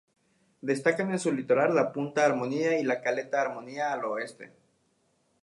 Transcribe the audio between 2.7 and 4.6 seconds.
y la caleta Armonía al oeste.